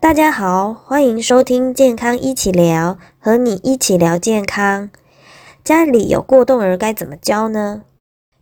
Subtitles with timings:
[0.00, 4.90] 大家好，欢迎收听健康一起聊，和你一起聊健康。
[5.64, 7.82] 家里有过动儿该怎么教呢？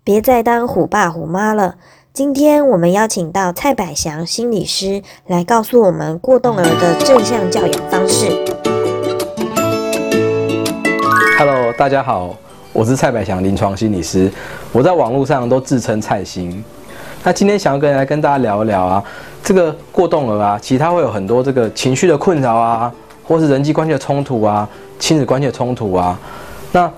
[0.05, 1.77] 别再当虎爸虎妈了。
[2.13, 8.27] 今天我们邀请到蔡百祥心理师来告诉我们过动儿的正向教养方式。
[11.39, 12.37] Hello，大家好，
[12.75, 14.31] 我是蔡百祥临床心理师，
[14.73, 16.63] 我在网络上都自称蔡心。
[17.27, 19.03] 那今天想要跟来跟大家聊一聊啊，
[19.43, 22.93] 这个过动儿啊，其他会有很多这个情绪的困扰啊，
[23.25, 24.69] 或是人际关系的冲突啊，
[25.01, 26.17] 亲子关系的冲突啊。
[26.71, 26.89] 那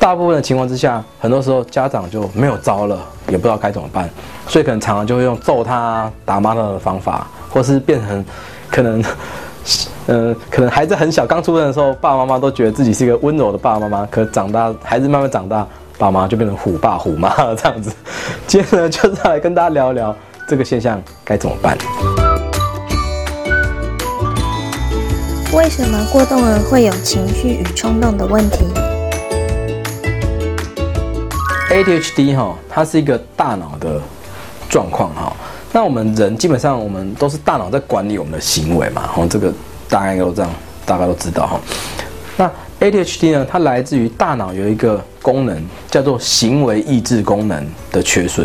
[0.00, 2.98] 大部分的情况之下，很多时候家长就没有招了，
[3.28, 4.10] 也不知道该怎么办，
[4.48, 8.24] 所以可能常常就会用揍他、打骂他的方法，或是变成
[8.68, 9.04] 可能，
[10.08, 15.64] 呃，可能孩子很小刚出生的时候，爸爸妈妈都觉得自己是一个温柔的爸爸妈妈，可长大孩子慢慢长大。
[15.98, 17.92] 爸妈就变成虎爸虎妈 这样子，
[18.46, 20.14] 今天呢就是来跟大家聊一聊
[20.48, 21.76] 这个现象该怎么办。
[25.52, 28.64] 为什么过动儿会有情绪与冲动的问题
[31.70, 34.00] ？ADHD 哈，它是一个大脑的
[34.68, 35.32] 状况哈。
[35.70, 39.52] 那我们人基本上我们都是大脑在管理我们的行为嘛，哈，这个
[39.88, 40.50] 大概都这样，
[40.84, 41.60] 大家都知道哈。
[42.36, 42.50] 那
[42.82, 43.46] ADHD 呢？
[43.48, 48.44] 它来自于大脑有一个功能叫做行为抑制功能的缺损。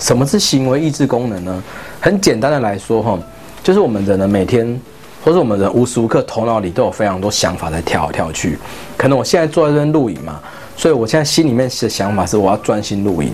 [0.00, 1.62] 什么是行为抑制功能呢？
[2.00, 3.16] 很简单的来说，哈，
[3.62, 4.80] 就是我们人呢每天，
[5.24, 8.58] 或者我们人无时无刻头脑里都有非常多想法在跳来跳去。
[8.96, 10.40] 可能我现在坐在这边录影嘛，
[10.76, 13.32] 所以我现在心里面的想法是我要专心录影。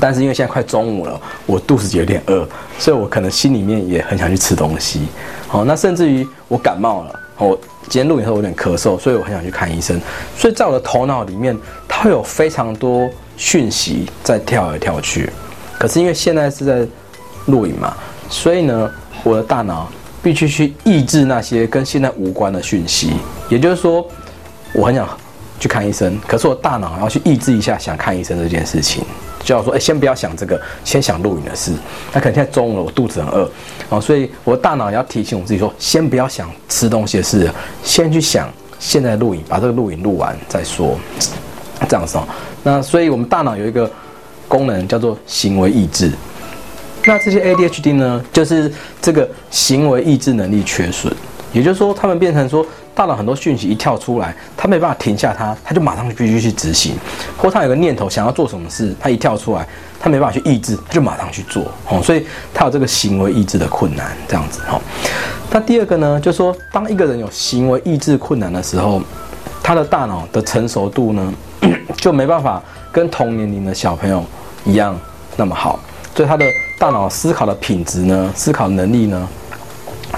[0.00, 2.44] 但是因为现在快中午了，我肚子有点饿，
[2.80, 5.06] 所以我可能心里面也很想去吃东西。
[5.46, 7.20] 好，那甚至于我感冒了。
[7.42, 10.00] 我今天录影后有点咳嗽，所以我很想去看医生。
[10.36, 11.56] 所以在我的头脑里面，
[11.88, 15.30] 它会有非常多讯息在跳来跳去。
[15.78, 16.86] 可是因为现在是在
[17.46, 17.94] 录影嘛，
[18.30, 18.90] 所以呢，
[19.24, 19.90] 我的大脑
[20.22, 23.14] 必须去抑制那些跟现在无关的讯息。
[23.48, 24.06] 也就是说，
[24.72, 25.08] 我很想
[25.58, 29.04] 去看医生，可是我大脑要去抑制一下想看医生这件事情。
[29.44, 31.72] 就要说，哎，先不要想这个，先想录影的事。
[32.12, 33.50] 那可能现在中午了，我肚子很饿，
[33.88, 37.50] 哦，所以我的大脑要提醒我自己说，先不要想吃东西的事，
[37.82, 38.48] 先去想
[38.78, 40.98] 现在录影，把这个录影录完再说。
[41.88, 42.26] 这样子哦。
[42.62, 43.90] 那所以我们大脑有一个
[44.46, 46.12] 功能叫做行为抑制。
[47.04, 51.12] 那这些 ADHD 呢，就是这个行为抑制能力缺损，
[51.52, 52.66] 也就是说，他们变成说。
[52.94, 56.94] 大脑很多讯息一跳出来，他没办法停下它，他就马上必须去执行。
[57.38, 59.66] 或他有个念头想要做什么事，他一跳出来，
[59.98, 61.64] 他没办法去抑制，他就马上去做。
[61.88, 64.60] 哦，所以他有这个行为抑制的困难，这样子。
[64.66, 64.78] 哈，
[65.50, 69.00] 那第二个呢，就是说，当一个人有行为抑制困难的时候，
[69.62, 71.34] 他的大脑的成熟度呢，
[71.96, 74.22] 就没办法跟同年龄的小朋友
[74.66, 74.94] 一样
[75.36, 75.80] 那么好，
[76.14, 76.44] 所以他的
[76.78, 79.26] 大脑思考的品质呢，思考能力呢，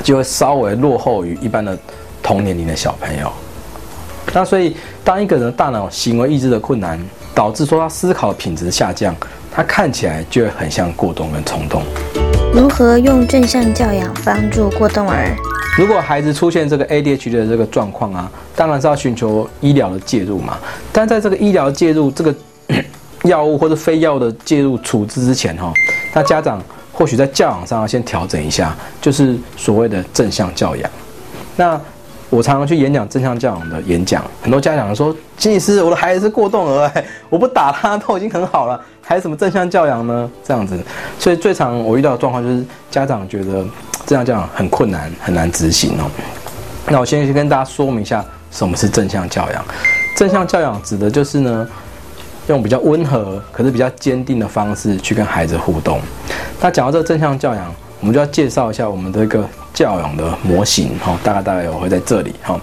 [0.03, 1.79] 就会稍微落后于一般的。
[2.25, 3.31] 同年龄的小朋友，
[4.33, 4.75] 那所以
[5.05, 6.99] 当一个人大脑行为抑制的困难，
[7.35, 9.15] 导致说他思考品质下降，
[9.53, 11.83] 他看起来就会很像过动跟冲动。
[12.55, 15.37] 如何用正向教养帮助过动儿？
[15.77, 20.57] 如果孩子出现这个 ADHD 的这个状况啊，当然是要寻求医疗的介入嘛。
[20.93, 22.35] 但在这个医疗介入这个
[23.25, 25.71] 药物或者非药的介入处置之前哈，
[26.15, 30.91] 那家长或许在教养上要先调整一下，就是所谓的正向教养。
[31.57, 31.81] 那
[32.35, 36.91] 我常常去演讲正向教养的演讲，很多家长说：“金医师，我的孩子是过动儿，
[37.31, 40.77] 我不打他都已经很好了，还有什么正向教养呢？”这样子，
[41.17, 43.65] 所以最常我遇到的状况就是家长觉得
[44.05, 46.11] 正向教养很困难，很难执行哦。
[46.89, 49.65] 那我先去跟大家说明一下什么是正向教养。
[50.17, 51.69] 正向教养指的就是呢，
[52.49, 56.01] 用比较温和可是比较坚定的方式去跟孩子互动。
[56.61, 59.47] 那讲到这个正向教养，我们就要介绍一下我们的一个。
[59.75, 62.57] 教养的模型，哈，大概大概我会在这里，哈。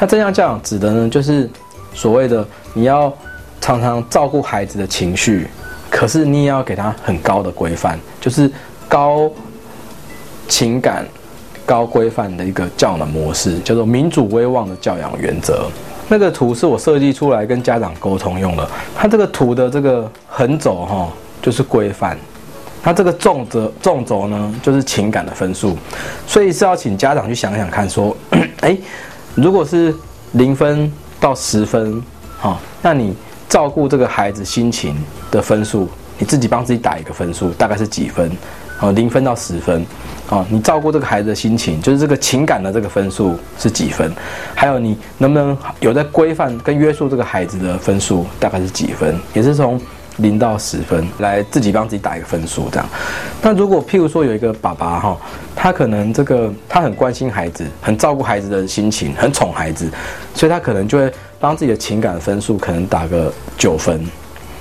[0.00, 1.46] 那正向教养指的呢，就是
[1.92, 3.12] 所谓的你要
[3.60, 5.46] 常常照顾孩子的情绪，
[5.90, 8.50] 可是你也要给他很高的规范，就是
[8.88, 9.30] 高
[10.48, 11.06] 情感、
[11.66, 15.66] 高规范的一个教养的模式，叫做民主威望的教养原则。
[16.08, 18.66] 那个图是我设计出来跟家长沟通用的，
[18.96, 21.08] 它这个图的这个横轴，哈，
[21.42, 22.16] 就是规范。
[22.86, 25.74] 那这个纵轴纵轴呢，就是情感的分数，
[26.26, 28.14] 所以是要请家长去想想看，说，
[28.60, 28.76] 哎，
[29.34, 29.94] 如果是
[30.32, 32.02] 零分到十分，
[32.38, 33.16] 哈，那你
[33.48, 34.94] 照顾这个孩子心情
[35.30, 35.88] 的分数，
[36.18, 38.30] 你自己帮自己打一个分数，大概是几分？
[38.78, 39.86] 啊，零分到十分，
[40.28, 44.12] 啊，你照顾这个孩子的心情，就是这个情感的这个分数是几分？
[44.54, 49.18] 还有你能不能有在规范跟约束这个孩子的分数，大概是几分？
[49.32, 49.80] 也是从。
[50.18, 52.88] 零到十分，来自己帮自己打一个分数这样。
[53.42, 55.18] 那如果譬如说有一个爸爸哈，
[55.56, 59.90] 他可能这个他很关心孩子，很照顾孩子的心情，很宠孩子，
[60.34, 64.04] 所以他可能就会帮自己的情感分数可能打个九分。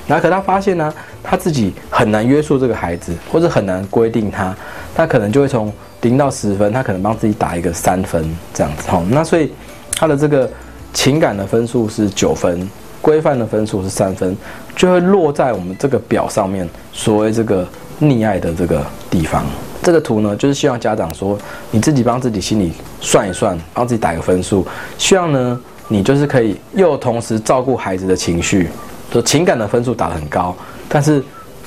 [0.06, 4.54] 然后可他发现呢，他自己很难约束这个孩子，或者很难规定他，
[4.94, 5.72] 他可能就会从
[6.02, 9.02] 零到十分，他可能帮自己打一个三分这样子哈。
[9.10, 9.50] 那所以
[9.96, 10.50] 他的这个
[10.94, 12.70] 情感的分数是九分，
[13.02, 14.36] 规范的分数是三分，
[14.76, 17.68] 就会落在我们这个表上面所谓这个
[18.02, 19.46] 溺爱的这个地方。
[19.82, 21.38] 这个图呢，就是希望家长说，
[21.72, 22.72] 你自己帮自己心里
[23.02, 24.66] 算一算，帮自己打一个分数，
[24.98, 28.70] 希望呢，你就是可以又同时照顾孩子的情绪。
[29.12, 30.56] 就情感的分数打得很高，
[30.90, 31.24] 但是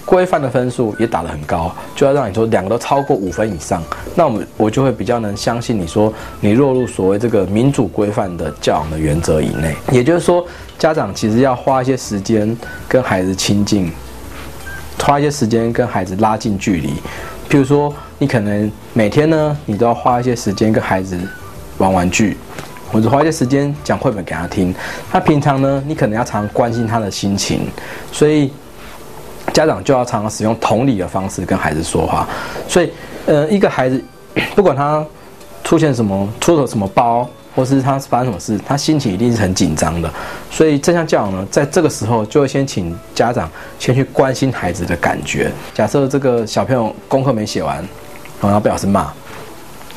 [0.07, 3.83] 规范的分数也打得很高，就要让你说两个都超过五分以上，
[4.15, 6.11] 那我们我就会比较能相信你说
[6.41, 9.75] 你落入所谓这个民主规范的教养的原则以内。
[9.91, 10.47] 也就是说，
[10.79, 12.57] 家长其实要花一些时间
[12.89, 13.93] 跟孩子亲近，
[14.99, 16.91] 花一些时间跟孩子拉近距离。
[17.51, 21.19] 譬如说，你可能每天呢，你都要花一些时间跟孩子
[21.79, 22.37] 玩玩具。
[22.93, 24.73] 或者花一些时间讲绘本给他听，
[25.11, 27.69] 他平常呢，你可能要常关心他的心情，
[28.13, 28.53] 所以
[29.53, 32.27] 家长就要常常使用同理的方式跟孩子说话。
[32.69, 32.91] 所以，
[33.27, 34.03] 呃，一个孩子
[34.55, 35.05] 不管他
[35.65, 40.11] 出现什么出了什么包，或是他发生什么事，他心情一定是很紧张的。
[40.51, 45.51] 所以正向教养呢，在这个时候就会先请家长先去关心孩子的感觉。
[45.75, 47.85] 假设这个小朋友功课没写完，
[48.41, 49.11] 然后被老师骂。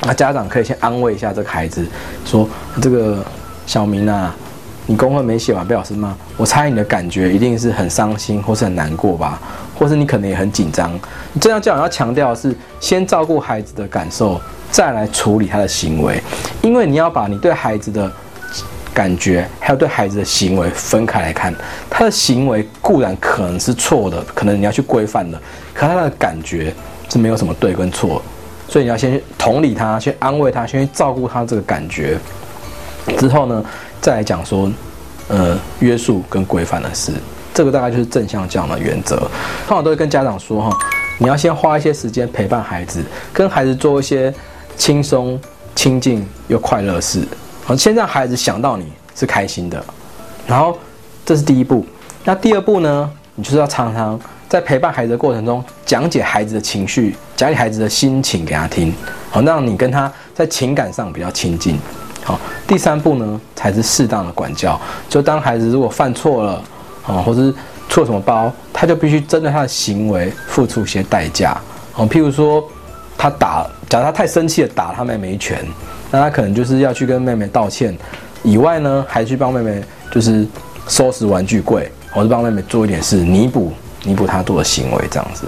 [0.02, 1.86] 那家长可以先安慰一下这个孩子，
[2.24, 2.48] 说
[2.82, 3.22] ：“这个
[3.66, 4.34] 小明啊，
[4.90, 9.40] 你功课没写完被老师骂，我猜你的感觉一定是很伤心或是很难过吧，
[9.78, 11.00] 或是你可能也很紧张。
[11.40, 14.42] 这样教养要强调的是，先照顾孩子的感受，
[14.72, 16.20] 再来处理他的行为，
[16.64, 18.12] 因为你要把你对孩子的
[18.92, 21.54] 感觉还有对孩子的行为分开来看。
[21.88, 25.40] 他的行为固然可能是错的，可能你要去规范的，
[25.72, 26.74] 可他的感觉
[27.10, 28.20] 是没有什么对跟错。”
[28.68, 32.18] 所以你要先去同理他，去安慰他，先去照顾他这个感觉，
[33.20, 33.64] 之后呢，
[34.02, 34.72] 再来讲说，
[35.28, 37.12] 呃，约束跟规范的事，
[37.54, 39.18] 这个大概就是正向教养的原则。
[39.68, 40.78] 通常都会跟家长说哈，
[41.18, 43.04] 你要先花一些时间陪伴孩子，
[43.34, 44.34] 跟孩子做一些
[44.78, 45.40] 轻松、
[45.76, 47.28] 亲近又快乐的事，
[47.64, 49.84] 好，先让孩子想到你是开心的。
[50.48, 50.78] 然后
[51.26, 51.86] 这是第一步，
[52.24, 54.20] 那第二步呢，你就是要常常。
[54.50, 58.92] 在陪伴孩子的过程中，讲解孩子的情绪，讲解孩子的心情给他听，
[59.30, 61.80] 好，让你跟他在情感上比较亲近。
[62.24, 64.80] 好，第三步呢，才是适当的管教。
[65.08, 66.64] 就当孩子如果犯错了，
[67.08, 67.54] 啊，或是
[67.90, 71.58] 错什么包，他就必须针对他的行为付出一些代价。
[71.92, 72.64] 好，譬如说
[73.18, 75.66] 他打，假如他太生气的打他妹妹一拳，
[76.12, 77.98] 那他可能就是要去跟妹妹道歉，
[78.44, 80.48] 以外呢，还去帮妹妹就是
[80.88, 83.72] 收拾玩具柜，或者帮妹妹做一点事弥补。
[84.06, 85.44] 弥补他做的行为，这样子，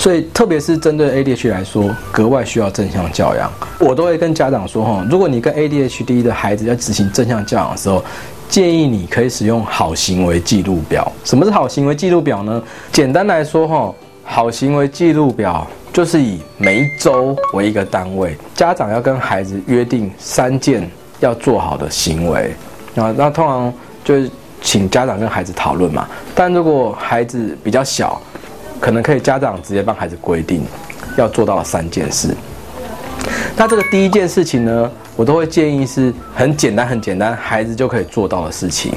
[0.00, 3.52] 所以特别是针对 ADHD 来说，格外需要正向教养。
[3.78, 8.02] 我都会跟家长说，哈，如果你跟 ADHD 的孩子要执行正向教养的时候，
[8.48, 11.12] 建议你可以使用好行为记录表。
[11.22, 12.62] 什么是好行为记录表呢？
[12.90, 13.94] 简单来说，哈，
[14.24, 22.54] 好行为记录表就是以每一周为一个单位，家长要跟孩子约定三件要做好的行为，
[22.96, 23.70] 啊，那通常
[24.02, 24.30] 就是。
[24.62, 28.20] 请家长跟孩子讨论嘛，但如果孩子比较小，
[28.80, 30.64] 可能可以家长直接帮孩子规定
[31.16, 32.34] 要做到三件事。
[33.54, 38.90] 那这个第一件事情呢，我都会建议是很简单、很简单，孩子就可以做到的事情，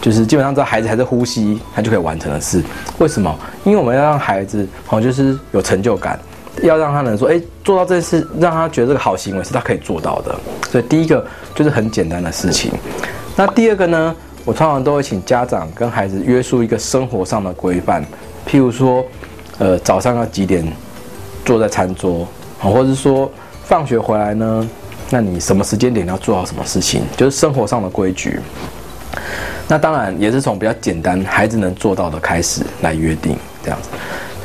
[0.00, 2.62] 就是基本上知道孩子还在呼吸，他就可以完成的事。
[2.98, 3.36] 为什么？
[3.64, 6.18] 因为我们要让孩子哦，就是有成就感，
[6.62, 10.38] 要让他能说，哎，做到这件事，让他觉得这个好行为是他可以做到的。
[10.70, 12.70] 所以第一个就是很简单的事情。
[13.34, 14.14] 那第二个呢？
[14.46, 18.02] 我通常都会请家长跟孩子约束一个生活上的规范，
[18.50, 19.06] 譬如说，
[19.58, 20.66] 呃，早上要几点
[21.44, 22.26] 坐在餐桌，
[22.58, 23.30] 或者是说
[23.62, 24.68] 放学回来呢，
[25.08, 28.40] 那你什么时间点要做好什么事情，就是生活上的规矩。
[29.68, 33.88] 那当然也是从比较简单孩子能做到的开始来约定这样子。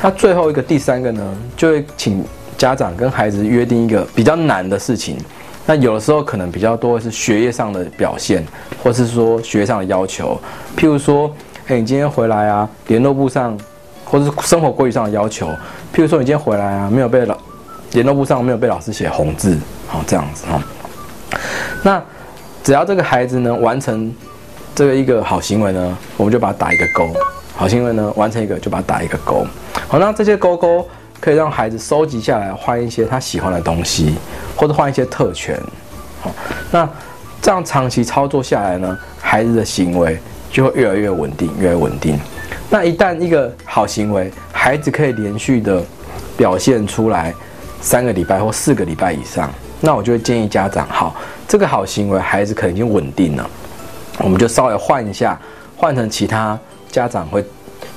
[0.00, 2.24] 那最后一个第三个呢，就会请
[2.56, 5.16] 家长跟孩子约定一个比较难的事情。
[5.66, 8.46] 那有的时候可能比较多是学业上的表现，
[8.84, 10.40] 或是说学业上的要求，
[10.76, 11.28] 譬如说，
[11.66, 13.58] 哎，你今天回来啊，联络簿上，
[14.06, 15.48] 或是生活规矩上的要求，
[15.92, 17.36] 譬如说你今天回来啊，没有被老
[17.92, 20.62] 联络簿上没有被老师写红字，好这样子哈。
[21.82, 22.02] 那
[22.64, 24.10] 只要这个孩子呢完成
[24.74, 27.06] 这个一个好行为呢，我们就把它打一个勾。
[27.54, 29.46] 好行为呢完成一个就把它打一个勾。
[29.88, 30.86] 好，那这些勾勾。
[31.18, 34.14] 可以让孩子收集下来，换一些他喜欢的东西，
[34.54, 35.58] 或者换一些特权。
[36.20, 36.30] 好，
[36.70, 36.86] 那
[37.40, 40.18] 这样长期操作下来呢，孩子的行为
[40.52, 42.20] 就会越来越稳定，越来越稳定。
[42.68, 45.82] 那一旦一个好行为，孩子可以连续的
[46.36, 47.32] 表现出来
[47.80, 49.50] 三个礼拜或四个礼拜以上，
[49.80, 51.14] 那我就会建议家长，好，
[51.46, 53.48] 这个好行为孩子可能已经稳定了，
[54.18, 55.38] 我们就稍微换一下，
[55.76, 56.58] 换成其他
[56.90, 57.44] 家长会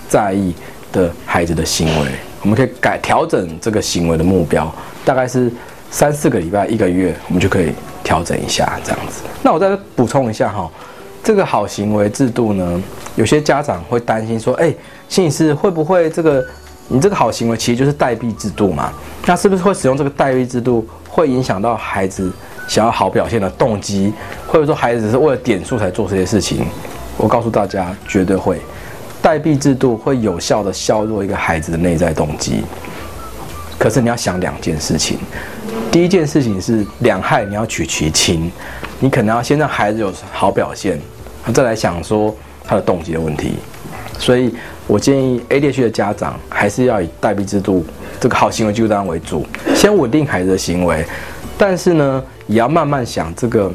[0.07, 0.53] 在意
[0.91, 4.71] 的孩子的行为，我们可以改调整这个行为的目标，
[5.03, 5.51] 大概是
[5.89, 9.23] 三四个礼拜、一个月，我们就可以调整一下这样子。
[9.41, 10.69] 那我再补充一下哈。
[11.23, 12.83] 这个好行为制度呢，
[13.15, 14.73] 有些家长会担心说：“哎，
[15.07, 16.43] 心理师会不会这个
[16.87, 18.91] 你这个好行为其实就是代币制度嘛？
[19.25, 22.31] 那是不是会使用这个代币制度会影响到孩子
[22.67, 24.13] 想要好表现的动机？
[24.47, 26.65] 或者说孩子只是为了点数才做这些事情？”
[27.17, 28.61] 我告诉大家，绝对会，
[29.21, 32.63] 代币制度会有效的削弱一个孩子的内在动机。
[33.77, 35.17] 可是你要想两件事情，
[35.91, 38.49] 第一件事情是两害你要取其轻。
[38.99, 40.99] 你可能要先让孩子有好表现，
[41.53, 43.53] 再来想说他的动机的问题。
[44.17, 44.53] 所以
[44.85, 47.85] 我建议 ADH 的家长还是要以代币制度
[48.19, 51.05] 这个好行为记录单为主，先稳定孩子的行为，
[51.57, 53.71] 但是呢，也要慢慢想这个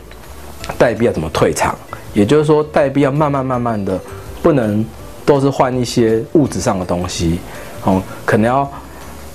[0.77, 1.75] 代币要怎么退场。
[2.13, 3.99] 也就是说，代币要慢慢慢慢的，
[4.43, 4.85] 不能
[5.25, 7.39] 都是换一些物质上的东西，
[7.85, 8.71] 哦，可能要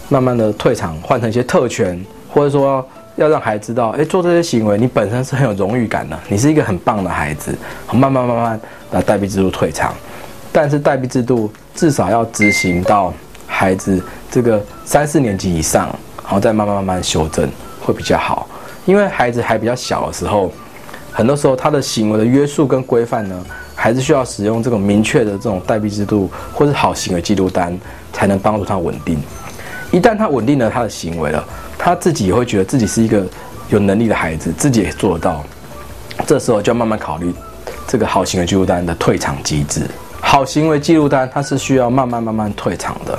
[0.08, 2.00] 慢慢的退场，换成一些特权，
[2.32, 2.88] 或者说。
[3.20, 7.54] 要让孩子知道，哎，做这些行为，你本身是很有荣誉感的，你是一个很棒的孩子。
[7.92, 8.60] 慢慢慢慢
[8.90, 9.94] 把代币制度退场，
[10.54, 13.14] 但是代币制度至少要执行到
[13.46, 15.88] 孩子这个三四年级以上，
[16.24, 17.50] 然后再慢慢慢慢修正
[17.82, 18.48] 会比较好。
[18.86, 20.50] 因为孩子还比较小的时候，
[21.12, 23.36] 很多时候他的行为的约束跟规范呢，
[23.76, 27.78] 还是需要使用这种明确的这种代币制度或是好行为记录单，
[28.14, 29.22] 才能帮助他稳定。
[29.92, 31.44] 一旦他稳定了他的行为了。
[31.82, 33.26] 他自己也会觉得自己是一个
[33.70, 35.42] 有能力的孩子，自己也做得到。
[36.28, 37.34] 这时候就要慢慢考虑
[37.88, 39.84] 这个好行为记录单的退场机制。
[40.20, 43.18] 好行为记录单它是需要慢慢慢慢退场的。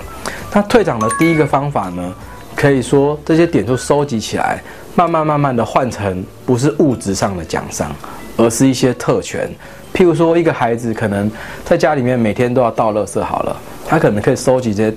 [0.53, 2.13] 那退场的第一个方法呢，
[2.55, 4.63] 可以说这些点数收集起来，
[4.95, 7.91] 慢慢慢慢的换成不是物质上的奖赏，
[8.37, 9.51] 而是一些特权。
[9.95, 11.31] 譬如说，一个孩子可能
[11.65, 14.97] 在家里面每天都要倒垃圾，好了，他可能可以收集这些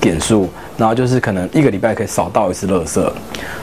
[0.00, 0.48] 点数。
[0.76, 3.12] 然后就是可能一个礼拜可以少倒一次垃圾，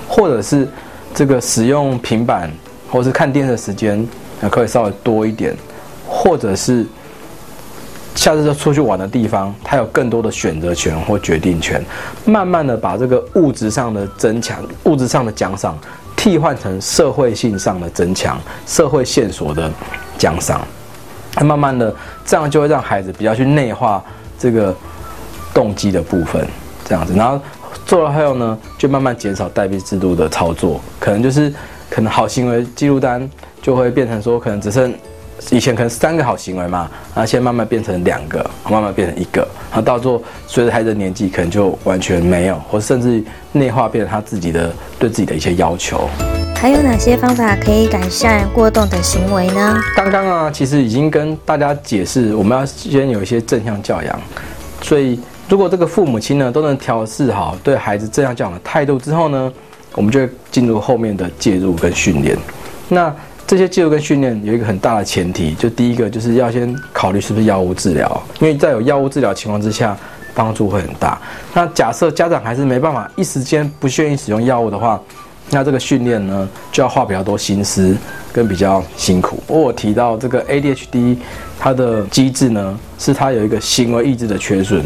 [0.07, 0.67] 或者是
[1.13, 2.51] 这个使用平板
[2.89, 4.05] 或是看电视的时间
[4.51, 5.55] 可以稍微多一点，
[6.05, 6.85] 或者是
[8.15, 11.81] 下次就出去玩的地方，他有更多的选择权或决定权。
[12.25, 15.77] 慢慢的把这个物质上的增强、物质上的奖赏
[16.17, 18.37] 替换成社会性上的增强、
[18.67, 19.71] 社会线索的
[20.17, 20.67] 奖赏。
[21.41, 24.03] 慢慢的这样就会让孩子比较去内化
[24.37, 24.75] 这个
[25.55, 26.45] 动机的部分。
[26.87, 27.41] 这样子，然后
[27.83, 31.51] 做了后呢，就慢慢减少代币制度的操作，可能就是
[31.89, 33.27] 可能好行为记录单
[33.59, 34.93] 就会变成说，可能只剩
[35.49, 46.07] 以前可能三个好行为嘛，然后现在慢慢变成两个，慢慢变成一个，然后到做随着孩子的年纪，可能就完全没有，或甚至内化变成他自己的对自己的一些要求。
[46.55, 49.75] 还有哪些方法可以改善过动的行为呢？
[49.95, 54.21] 刚刚啊，其实已经跟大家解释，我们要先有一些正向教养，
[54.83, 55.19] 所以。
[55.47, 59.53] 如果这个父母亲呢都能调试好对孩子这样讲的态度之后呢，
[59.93, 62.35] 我们就会进入后面的介入跟训练。
[62.89, 63.13] 那
[63.45, 69.95] 这些介入跟训练有一个很大的前提，就第一个就是要先考虑是不是药物治疗，因为在有药物治疗情况之下，
[70.33, 71.21] 帮助会很大。
[71.53, 74.99] 那假设家长还是没办法一时间不愿意使用药物的话，
[75.51, 77.95] 那这个训练呢就要花比较多心思
[78.33, 79.43] 跟比较辛苦。
[79.45, 81.17] 我提到这个 ADHD
[81.59, 84.83] 它的机制呢，是它有一个行为意志的缺损。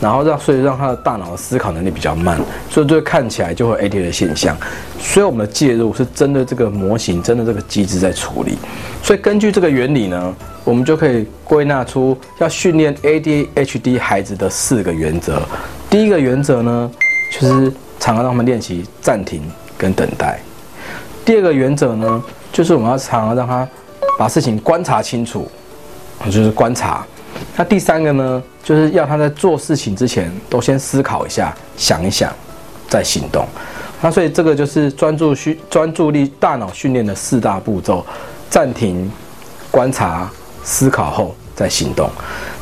[0.00, 2.40] 然后让，所以让他的大脑思考能力比较慢，
[2.70, 4.56] 所以就会看起来就会 AD 的现象。
[4.98, 8.56] 所以我们的介入是针对这个模型，针对这个机制在处理。
[9.02, 15.42] 所以根据这个原理呢，我们就可以归纳出要训练 ADHD 孩子的四个原则。
[15.90, 16.90] 第一个原则呢，
[17.32, 19.42] 就是常常让他们练习暂停
[19.76, 20.40] 跟等待。
[21.24, 23.68] 第二个原则呢，就是我们要常常让他
[24.18, 25.46] 把事情观察清楚，
[26.26, 27.04] 就是观察。
[27.56, 32.32] 那第三个呢，就是要他在做事情之前都先思考一下，想一想，
[32.88, 33.46] 再行动。
[34.00, 38.04] 那所以这个就是专注训专注力大脑训练的四大步骤：
[38.48, 39.10] 暂停、
[39.70, 40.30] 观察、
[40.64, 42.08] 思考后再行动。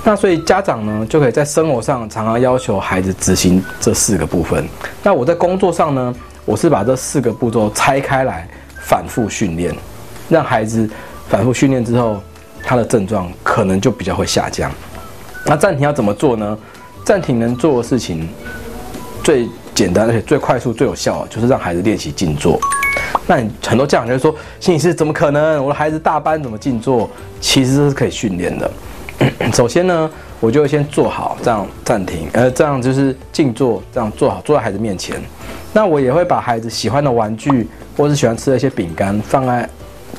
[0.03, 4.67] 那所以家长呢，就可以在生活上常常要求孩子执行这四个部分。
[5.03, 8.49] 那我在工作上呢，我是把这四个步骤拆开来
[8.81, 9.73] 反复训练，
[10.29, 10.89] 让孩子
[11.29, 12.21] 反复训练之后。
[12.69, 14.71] 他的症状可能就比较会下降。
[15.47, 16.59] 那暂停要怎么做呢？
[17.03, 18.29] 暂停能做的事情
[19.25, 22.61] 最简单而且最快速、最有效，就是让孩子练习静坐。
[23.27, 25.65] 那你很多家长就说：“心理师怎么可能？
[25.65, 27.09] 我的孩子大班怎么静坐？”
[27.41, 28.71] 其实是可以训练的。
[29.55, 35.19] 首先呢，我就先做好这样暂停，呃，这样就是静坐，这样做好坐在孩子面前。
[35.73, 39.67] 那我也会把孩子喜欢的玩具或是喜欢吃的一些饼干放在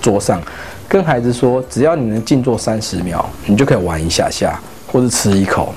[0.01, 0.41] 桌上，
[0.89, 4.60] 跟孩子说，只要你能静坐三十秒，你就可以玩一下下，
[4.91, 5.74] 或是吃一口。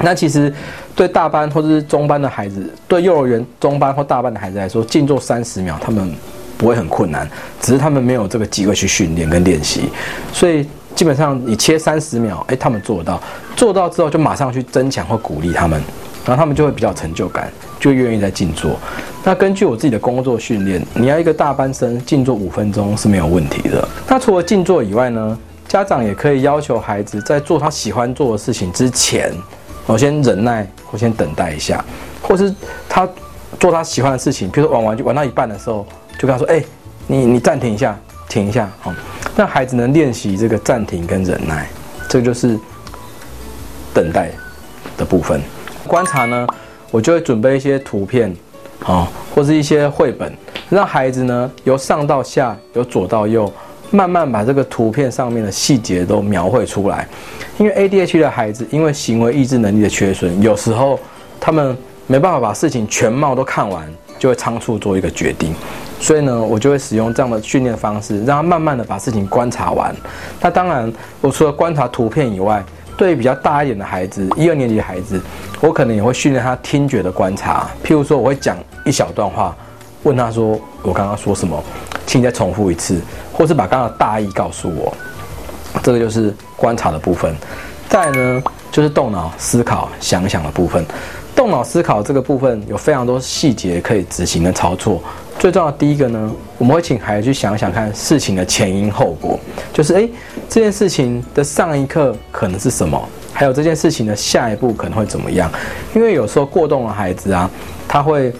[0.00, 0.54] 那其实
[0.94, 6.14] 对大班或者是中班的孩子，对幼儿园中班或大班的孩子来说，静坐三十秒他们
[6.56, 7.28] 不会很困难，
[7.60, 9.90] 只是他们没有这个机会去训练跟练习，
[10.32, 10.64] 所以
[10.94, 13.20] 基本上你切三十秒，诶，他们做得到，
[13.56, 15.82] 做到之后就马上去增强或鼓励他们，
[16.24, 18.78] 然后他们就会比较成就感，就愿意在静坐。
[19.24, 23.86] 那根据我自己的工作训练，你要一个大班生静坐五分钟是没有问题的。
[24.08, 29.32] 那除了静坐以外呢，家长也可以要求孩子在做他喜欢做的事情之前。
[29.86, 31.82] 我先忍耐，我先等待一下，
[32.20, 32.54] 或是
[32.88, 33.08] 他
[33.58, 35.86] 做他喜欢的事情，比如说玩玩具玩到一半的时候，
[36.18, 36.62] 就跟他说：“哎，
[37.06, 38.92] 你你暂停一下，停一下。”好，
[39.34, 41.66] 让孩子能练习这个暂停跟忍耐，
[42.06, 42.58] 这就是
[43.94, 44.30] 等待
[44.98, 45.40] 的部分。
[45.86, 46.46] 观察呢，
[46.90, 48.34] 我就会准备一些图片，
[48.84, 50.32] 啊，或是一些绘本，
[50.70, 53.52] 让孩子呢由上到下，由左到右。
[53.90, 57.08] 慢慢把这个图片上面的细节都描绘出来，
[57.56, 61.00] 因为 ADHD 的孩子因为行为抑制能力的缺损，有时候
[61.40, 61.74] 他们
[62.06, 65.54] 没办法把事情全貌都看完，就会仓促做一个决定。
[65.98, 69.96] 所以呢，我就会使用这样的训练方式，让他慢慢的把事情观察完。
[70.42, 70.92] 那当然，
[71.22, 72.62] 我除了观察图片以外，
[72.98, 75.20] 对于比较大一点的孩子，一二年级的孩子，
[75.60, 77.70] 我可能也会训练他听觉的观察。
[77.84, 79.56] 譬如说，我会讲一小段话，
[80.02, 81.62] 问他说：“我刚刚说什么？”
[82.06, 83.00] 请你再重复一次，
[83.32, 84.92] 或是把刚刚的大意告诉我。
[85.82, 87.36] 这个就是观察的部分。
[87.88, 90.84] 再呢，就是动脑思考、想想的部分。
[91.36, 95.00] 动脑思考这个部分有非常多细节可以执行的操作。
[95.38, 99.38] 最重要的第一个呢，我们会请孩子去想想看事情的前因后果，
[99.72, 100.10] 就是诶，
[100.48, 103.00] 这件事情的上一刻可能是什么，
[103.32, 105.50] 还有这件事情的下一步可能会怎么样。
[105.94, 107.48] 因为有时候过动的孩子啊，
[107.86, 108.32] 他会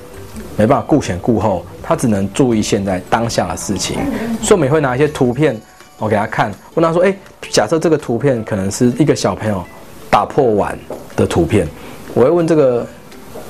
[0.56, 1.64] 没办法顾前顾后。
[1.80, 3.96] 他只能注意现在当下的事情，
[4.42, 5.58] 所以我们也会拿一些图片，
[5.96, 7.16] 我给他看，问他说：“哎，
[7.50, 9.64] 假设这个图片可能是一个小朋友
[10.10, 10.78] 打破碗
[11.16, 11.66] 的图片，
[12.12, 12.86] 我会问这个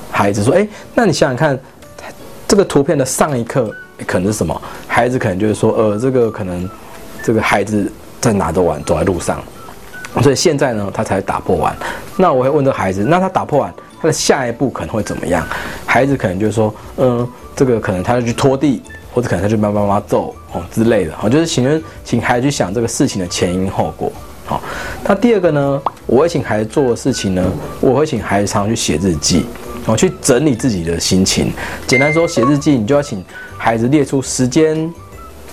[0.09, 1.59] 孩子说：‘哎，那你想想看，
[2.49, 3.73] 这个图片的上一刻
[4.05, 6.69] 可能是什么？’孩子可能就是说：‘呃，这个可能
[7.23, 9.41] 这个孩子在拿着碗走在路上，
[10.21, 11.73] 所以现在呢，他才打破碗。’
[12.17, 15.45] 那我会问这孩子：‘那他打破碗，他的下一步可能会怎么样？’
[15.85, 18.81] 孩子可能就是说：‘嗯。’这个可能他要去拖地，
[19.11, 24.09] 或者可能他就妈妈妈揍哦之类的，好，就是请请孩子去想这个事情的前因后果。
[24.45, 24.61] 好，
[25.03, 27.43] 那第二个呢，我会请孩子做的事情呢，
[27.81, 29.45] 我会请孩子常常去写日记，
[29.85, 31.51] 哦，去整理自己的心情。
[31.87, 33.23] 简单说，写日记，你就要请
[33.57, 34.93] 孩子列出时间、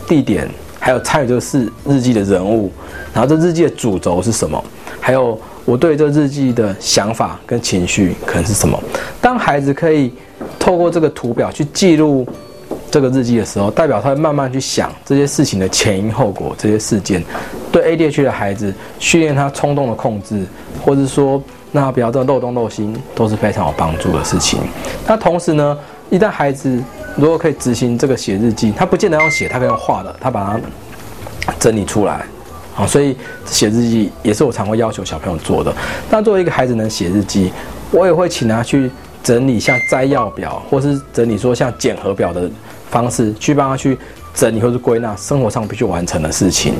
[0.07, 2.71] 地点，还有参与这个事日记的人物，
[3.13, 4.63] 然后这日记的主轴是什么，
[5.01, 8.79] 还有我对这日记的想法跟情绪可能是什么。
[9.21, 10.13] 当孩子可以。
[10.59, 12.27] 透过这个图表去记录
[12.91, 17.23] 这个日记的时候，代表他会慢慢去想这些事情的前因后果，这些事件
[17.71, 20.47] 对 ADHD 的孩子训练他冲动的控制，
[20.85, 24.61] 或者说让他不要这漏洞漏心，都是非常有帮助的事情。
[25.07, 25.77] 那同时呢，
[26.09, 26.83] 一旦孩子
[27.17, 30.59] 如果可以执行这个写日记，他不见得要写，他可以用画的，他把
[31.45, 32.25] 它整理出来
[32.77, 32.87] 啊。
[32.87, 35.75] 所以写日记也是我常会要求小朋友做的。
[36.09, 37.53] 那作为一个孩子能写日记，
[37.91, 38.91] 我也会请他去。
[39.27, 42.49] 整理像摘要表，或是整理说像检核表的
[42.89, 43.99] 方式，去帮他去
[44.33, 46.75] 整理或是归纳生活上必须完成的事情。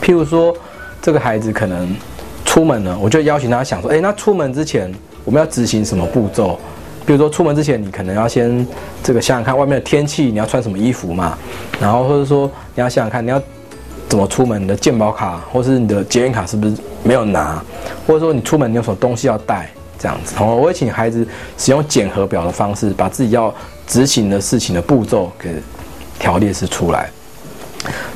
[0.00, 0.56] 譬如说，
[1.02, 1.92] 这个孩子可能
[2.44, 6.56] 出门了，我就邀请他想说，哎，那出门之前我们要执行什么步骤？
[7.04, 8.64] 比如说出门之前，你可能要先
[9.02, 11.36] 这个想想看外面的天气，你要穿什么衣服嘛？
[11.80, 13.42] 然后或者说你要想想看你要
[14.08, 17.60] 怎么出门，你的健保卡或是你的捷运卡是不是没有拿？
[18.06, 19.68] 或者说你出门你有什么东西要带？
[19.98, 23.52] 这样子，我会请孩子使用检核表的方式，把自己要
[23.86, 25.56] 执行的事情的步骤给
[26.20, 27.10] 条列式出来。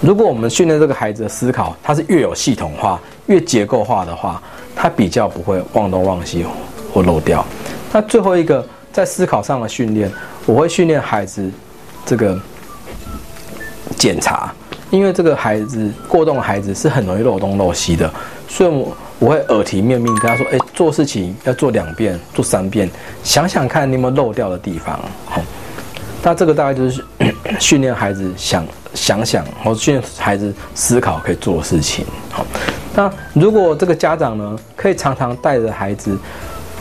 [0.01, 4.41] 如果我们训练这个孩子的思考，他是越有系统化、越结构化的话，
[4.77, 6.47] 他比较不会忘东忘西
[6.93, 7.45] 或漏掉。
[7.93, 10.11] 那最后一个在思考上的训练，
[10.47, 11.51] 我会训练孩子
[12.07, 12.39] 这个
[13.97, 14.53] 检查，
[14.91, 18.09] 因为这个孩子过动的孩子是很容易漏东漏西的，
[18.49, 18.97] 所以我。
[19.19, 22.91] 我会耳提面命跟他说：“哎，做事情要做两遍，做三遍，
[23.23, 25.43] 想想看你有没有漏掉的地方。”好，
[26.23, 27.05] 那这个大概就是
[27.61, 32.05] 训练孩子想想想，或训练孩子思考可以做的事情。
[32.31, 32.47] 好，
[32.95, 36.17] 那如果这个家长呢，可以常常带着孩子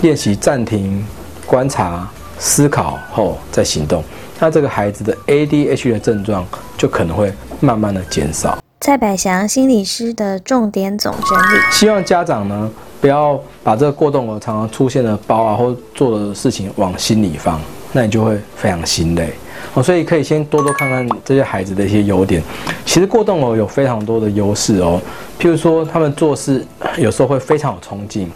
[0.01, 1.05] 练习暂停、
[1.45, 2.07] 观察、
[2.39, 4.03] 思考后再行动，
[4.39, 6.45] 那这个孩子的 ADHD 的症状
[6.77, 8.57] 就可能会慢慢的减少。
[8.79, 12.71] 蔡百祥心理师的重点总整理，希望家长呢
[13.01, 17.59] 不要把这个过动儿常常出现的包啊或做的事情往心里放，
[17.91, 19.33] 那你就会非常心累
[19.73, 19.83] 哦。
[19.83, 22.41] 所以可以先多多看看这些孩子的一些优点。
[22.85, 25.01] 其实过动儿有非常多的优势哦，
[25.39, 26.65] 譬如说他们做事
[26.97, 28.31] 有时候会非常有冲劲，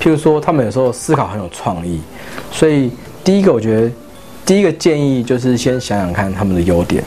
[0.00, 2.00] 譬如说他们有时候思考很有创意。
[2.50, 2.90] 所以
[3.22, 3.90] 第一个我觉得。
[4.42, 7.04] 第一个建议就是先想想看他们的优点。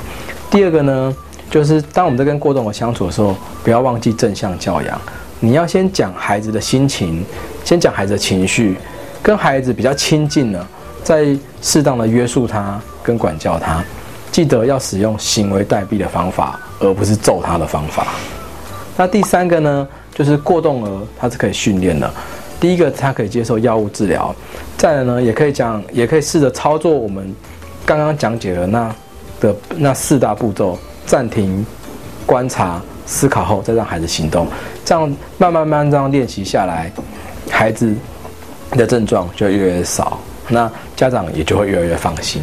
[0.49, 1.13] 第二个呢，
[1.51, 5.01] 就是当我们在跟过动儿相处的时候，不要忘记正向教养。
[5.43, 7.21] 你要先讲孩子的心情，
[7.65, 8.77] 先讲孩子的情绪，
[9.21, 10.65] 跟孩子比较亲近了，
[11.03, 13.83] 再适当的约束他跟管教他。
[14.31, 18.07] 记得要使用行为代币的方法，而不是揍他的方法。
[18.95, 22.09] 那第三个呢，就是过动儿他是可以训练的。
[22.57, 24.33] 第一个，他可以接受药物治疗；
[24.77, 27.35] 再来呢，也可以讲，也可以试着操作我们
[27.85, 28.95] 刚刚讲解的那
[29.41, 31.65] 的那四大步骤：暂停、
[32.25, 34.47] 观察、思考后，再让孩子行动。
[34.85, 36.91] 这样慢慢慢这样练习下来，
[37.49, 37.93] 孩子
[38.71, 40.17] 的症状就越来越少，
[40.49, 42.41] 那家长也就会越来越放心。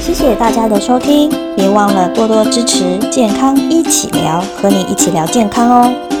[0.00, 6.15] 谢谢大家的收听，别忘了多多支持健康一起聊，和你一起聊健康哦。